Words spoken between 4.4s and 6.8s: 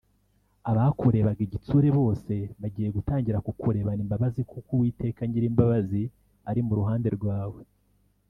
kuko uwiteka nyirimbabazi ari